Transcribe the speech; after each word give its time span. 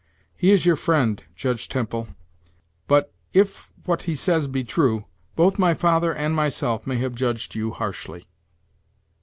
He 0.35 0.49
is 0.49 0.65
your 0.65 0.77
friend, 0.77 1.23
Judge 1.35 1.69
Temple, 1.69 2.07
but, 2.87 3.13
if 3.33 3.71
what 3.85 4.01
he 4.01 4.15
says 4.15 4.47
be 4.47 4.63
true, 4.63 5.05
both 5.35 5.59
my 5.59 5.75
father 5.75 6.11
and 6.11 6.35
myself 6.35 6.87
may 6.87 6.97
have 6.97 7.13
judged 7.13 7.53
you 7.53 7.69
harshly." 7.69 8.27